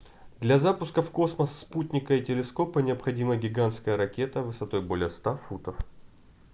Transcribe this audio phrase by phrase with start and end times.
[0.39, 5.77] для запуска в космос спутника или телескопа необходима гигантская ракета высотой более 100 футов